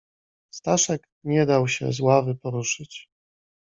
[0.53, 3.09] "Staszek nie dał się z ławy poruszyć."